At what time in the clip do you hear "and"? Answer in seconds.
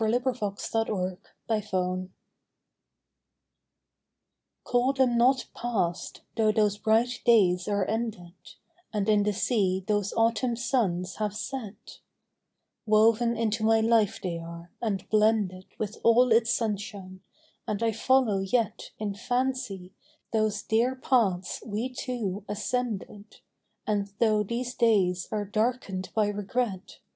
8.91-9.07, 14.81-15.07, 17.67-17.83, 23.85-24.11